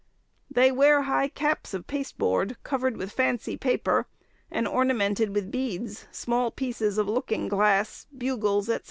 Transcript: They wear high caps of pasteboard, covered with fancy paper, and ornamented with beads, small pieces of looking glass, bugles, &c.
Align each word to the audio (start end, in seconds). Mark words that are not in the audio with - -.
They 0.49 0.71
wear 0.71 1.03
high 1.03 1.27
caps 1.27 1.75
of 1.75 1.85
pasteboard, 1.85 2.57
covered 2.63 2.97
with 2.97 3.11
fancy 3.11 3.55
paper, 3.55 4.07
and 4.49 4.67
ornamented 4.67 5.29
with 5.35 5.51
beads, 5.51 6.07
small 6.09 6.49
pieces 6.49 6.97
of 6.97 7.07
looking 7.07 7.47
glass, 7.47 8.07
bugles, 8.17 8.65
&c. 8.65 8.79